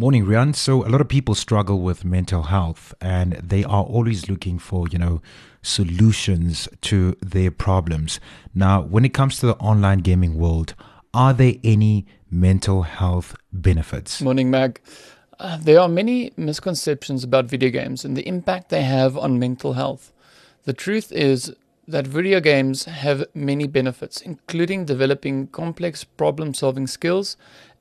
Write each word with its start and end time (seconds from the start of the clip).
Morning, 0.00 0.24
Rian. 0.24 0.56
So, 0.56 0.82
a 0.86 0.88
lot 0.88 1.02
of 1.02 1.08
people 1.08 1.34
struggle 1.34 1.82
with 1.82 2.06
mental 2.06 2.44
health 2.44 2.94
and 3.02 3.34
they 3.34 3.64
are 3.64 3.82
always 3.82 4.30
looking 4.30 4.58
for, 4.58 4.88
you 4.88 4.98
know, 4.98 5.20
solutions 5.60 6.66
to 6.80 7.14
their 7.20 7.50
problems. 7.50 8.18
Now, 8.54 8.80
when 8.80 9.04
it 9.04 9.12
comes 9.12 9.38
to 9.40 9.46
the 9.48 9.56
online 9.56 9.98
gaming 9.98 10.38
world, 10.38 10.74
are 11.12 11.34
there 11.34 11.56
any 11.62 12.06
mental 12.30 12.84
health 12.84 13.36
benefits? 13.52 14.22
Morning, 14.22 14.50
Mag. 14.50 14.80
Uh, 15.38 15.58
there 15.60 15.78
are 15.78 15.86
many 15.86 16.32
misconceptions 16.34 17.22
about 17.22 17.44
video 17.44 17.68
games 17.68 18.02
and 18.02 18.16
the 18.16 18.26
impact 18.26 18.70
they 18.70 18.84
have 18.84 19.18
on 19.18 19.38
mental 19.38 19.74
health. 19.74 20.14
The 20.64 20.72
truth 20.72 21.12
is 21.12 21.54
that 21.86 22.06
video 22.06 22.40
games 22.40 22.84
have 22.84 23.26
many 23.34 23.66
benefits, 23.66 24.22
including 24.22 24.86
developing 24.86 25.48
complex 25.48 26.04
problem 26.04 26.54
solving 26.54 26.86
skills 26.86 27.36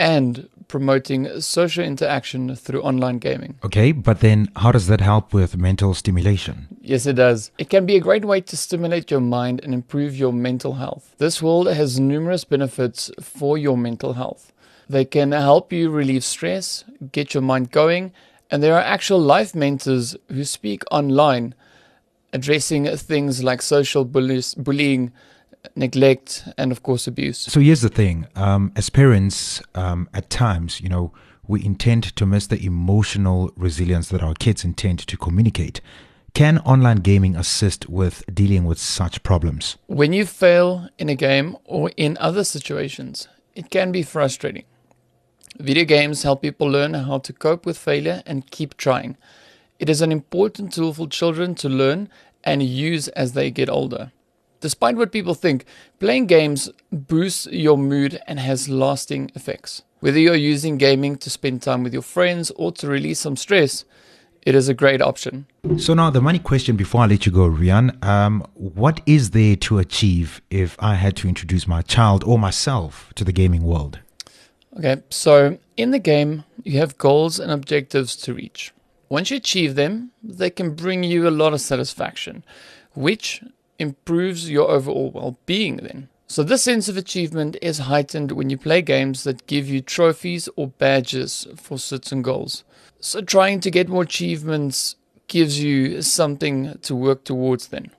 and 0.00 0.48
promoting 0.66 1.40
social 1.40 1.84
interaction 1.84 2.56
through 2.56 2.80
online 2.80 3.18
gaming. 3.18 3.58
Okay, 3.62 3.92
but 3.92 4.20
then 4.20 4.48
how 4.56 4.72
does 4.72 4.86
that 4.86 5.00
help 5.00 5.34
with 5.34 5.58
mental 5.58 5.92
stimulation? 5.92 6.68
Yes, 6.80 7.04
it 7.04 7.16
does. 7.16 7.50
It 7.58 7.68
can 7.68 7.84
be 7.84 7.96
a 7.96 8.00
great 8.00 8.24
way 8.24 8.40
to 8.40 8.56
stimulate 8.56 9.10
your 9.10 9.20
mind 9.20 9.60
and 9.62 9.74
improve 9.74 10.16
your 10.16 10.32
mental 10.32 10.74
health. 10.74 11.14
This 11.18 11.42
world 11.42 11.66
has 11.66 12.00
numerous 12.00 12.44
benefits 12.44 13.10
for 13.20 13.58
your 13.58 13.76
mental 13.76 14.14
health. 14.14 14.52
They 14.88 15.04
can 15.04 15.32
help 15.32 15.70
you 15.70 15.90
relieve 15.90 16.24
stress, 16.24 16.84
get 17.12 17.34
your 17.34 17.42
mind 17.42 17.70
going, 17.70 18.12
and 18.50 18.62
there 18.62 18.74
are 18.74 18.82
actual 18.82 19.20
life 19.20 19.54
mentors 19.54 20.16
who 20.28 20.44
speak 20.44 20.82
online 20.90 21.54
addressing 22.32 22.86
things 22.96 23.44
like 23.44 23.60
social 23.60 24.04
bullying, 24.04 25.12
neglect, 25.74 26.44
and 26.56 26.72
of 26.72 26.82
course 26.82 27.06
abuse. 27.06 27.38
So 27.38 27.60
here's 27.60 27.82
the 27.82 27.88
thing: 27.88 28.26
um, 28.36 28.72
as 28.76 28.90
parents, 28.90 29.62
um, 29.74 30.08
at 30.14 30.30
times, 30.30 30.80
you 30.80 30.88
know, 30.88 31.12
we 31.46 31.64
intend 31.64 32.14
to 32.16 32.26
miss 32.26 32.46
the 32.46 32.64
emotional 32.64 33.50
resilience 33.56 34.08
that 34.10 34.22
our 34.22 34.34
kids 34.34 34.64
intend 34.64 35.00
to 35.00 35.16
communicate. 35.16 35.80
Can 36.32 36.58
online 36.58 36.98
gaming 36.98 37.34
assist 37.34 37.88
with 37.88 38.22
dealing 38.32 38.64
with 38.64 38.78
such 38.78 39.22
problems? 39.24 39.76
When 39.88 40.12
you 40.12 40.24
fail 40.24 40.88
in 40.96 41.08
a 41.08 41.16
game 41.16 41.56
or 41.64 41.90
in 41.96 42.16
other 42.20 42.44
situations, 42.44 43.26
it 43.54 43.70
can 43.70 43.90
be 43.90 44.04
frustrating. 44.04 44.64
Video 45.58 45.84
games 45.84 46.22
help 46.22 46.42
people 46.42 46.68
learn 46.68 46.94
how 46.94 47.18
to 47.18 47.32
cope 47.32 47.66
with 47.66 47.76
failure 47.76 48.22
and 48.26 48.50
keep 48.50 48.76
trying. 48.76 49.16
It 49.80 49.90
is 49.90 50.00
an 50.00 50.12
important 50.12 50.72
tool 50.72 50.94
for 50.94 51.08
children 51.08 51.54
to 51.56 51.68
learn 51.68 52.08
and 52.44 52.62
use 52.62 53.08
as 53.08 53.32
they 53.32 53.50
get 53.50 53.68
older. 53.68 54.12
Despite 54.60 54.96
what 54.96 55.10
people 55.10 55.34
think, 55.34 55.64
playing 55.98 56.26
games 56.26 56.68
boosts 56.92 57.46
your 57.46 57.78
mood 57.78 58.20
and 58.26 58.38
has 58.38 58.68
lasting 58.68 59.30
effects. 59.34 59.82
Whether 60.00 60.18
you're 60.18 60.34
using 60.34 60.76
gaming 60.76 61.16
to 61.16 61.30
spend 61.30 61.62
time 61.62 61.82
with 61.82 61.92
your 61.92 62.02
friends 62.02 62.50
or 62.52 62.70
to 62.72 62.86
release 62.86 63.20
some 63.20 63.36
stress, 63.36 63.84
it 64.42 64.54
is 64.54 64.68
a 64.68 64.74
great 64.74 65.02
option. 65.02 65.46
So 65.78 65.94
now 65.94 66.10
the 66.10 66.20
money 66.20 66.38
question 66.38 66.76
before 66.76 67.02
I 67.02 67.06
let 67.06 67.26
you 67.26 67.32
go, 67.32 67.48
Rian, 67.48 68.02
um, 68.04 68.46
what 68.54 69.00
is 69.06 69.30
there 69.30 69.56
to 69.56 69.78
achieve 69.78 70.40
if 70.50 70.76
I 70.78 70.94
had 70.94 71.16
to 71.16 71.28
introduce 71.28 71.66
my 71.66 71.82
child 71.82 72.24
or 72.24 72.38
myself 72.38 73.12
to 73.16 73.24
the 73.24 73.32
gaming 73.32 73.62
world? 73.62 73.98
Okay, 74.78 75.02
so 75.10 75.58
in 75.76 75.90
the 75.90 75.98
game, 75.98 76.44
you 76.64 76.78
have 76.78 76.96
goals 76.96 77.40
and 77.40 77.50
objectives 77.50 78.14
to 78.16 78.34
reach. 78.34 78.72
Once 79.08 79.30
you 79.30 79.36
achieve 79.36 79.74
them, 79.74 80.12
they 80.22 80.48
can 80.48 80.74
bring 80.74 81.02
you 81.02 81.26
a 81.26 81.30
lot 81.30 81.52
of 81.52 81.60
satisfaction, 81.60 82.44
which 82.94 83.42
improves 83.80 84.50
your 84.50 84.70
overall 84.70 85.10
well 85.10 85.38
being 85.46 85.78
then. 85.78 86.08
So, 86.26 86.44
this 86.44 86.62
sense 86.62 86.88
of 86.88 86.96
achievement 86.96 87.56
is 87.60 87.78
heightened 87.78 88.30
when 88.30 88.50
you 88.50 88.56
play 88.56 88.82
games 88.82 89.24
that 89.24 89.48
give 89.48 89.68
you 89.68 89.80
trophies 89.80 90.48
or 90.54 90.68
badges 90.68 91.48
for 91.56 91.76
certain 91.76 92.22
goals. 92.22 92.62
So, 93.00 93.20
trying 93.20 93.58
to 93.60 93.70
get 93.70 93.88
more 93.88 94.04
achievements 94.04 94.94
gives 95.26 95.60
you 95.60 96.02
something 96.02 96.78
to 96.82 96.94
work 96.94 97.24
towards 97.24 97.68
then. 97.68 97.90